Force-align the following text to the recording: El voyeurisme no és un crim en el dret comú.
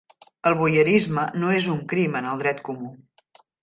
El 0.51 0.55
voyeurisme 0.61 1.27
no 1.43 1.53
és 1.59 1.71
un 1.77 1.79
crim 1.95 2.21
en 2.23 2.35
el 2.35 2.45
dret 2.45 2.67
comú. 2.71 2.95